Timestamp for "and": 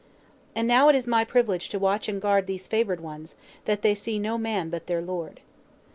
0.55-0.67, 2.09-2.19